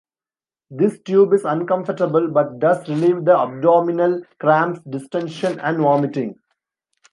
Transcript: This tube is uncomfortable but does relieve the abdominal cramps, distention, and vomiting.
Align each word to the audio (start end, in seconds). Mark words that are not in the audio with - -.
This 0.71 0.97
tube 1.01 1.31
is 1.33 1.43
uncomfortable 1.45 2.27
but 2.31 2.57
does 2.57 2.89
relieve 2.89 3.23
the 3.23 3.37
abdominal 3.37 4.23
cramps, 4.39 4.79
distention, 4.89 5.59
and 5.59 5.77
vomiting. 5.77 6.39